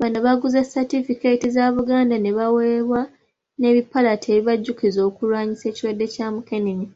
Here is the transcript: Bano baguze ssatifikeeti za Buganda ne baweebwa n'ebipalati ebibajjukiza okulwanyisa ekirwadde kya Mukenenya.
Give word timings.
Bano 0.00 0.18
baguze 0.26 0.60
ssatifikeeti 0.64 1.46
za 1.56 1.64
Buganda 1.76 2.16
ne 2.20 2.30
baweebwa 2.38 3.00
n'ebipalati 3.58 4.26
ebibajjukiza 4.30 5.00
okulwanyisa 5.08 5.64
ekirwadde 5.68 6.06
kya 6.14 6.26
Mukenenya. 6.34 6.90